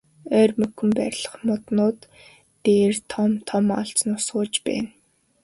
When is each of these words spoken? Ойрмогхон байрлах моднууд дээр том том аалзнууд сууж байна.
Ойрмогхон 0.39 0.89
байрлах 0.97 1.35
моднууд 1.47 1.99
дээр 2.63 2.93
том 3.11 3.31
том 3.47 3.65
аалзнууд 3.77 4.21
сууж 4.27 4.53
байна. 4.67 4.89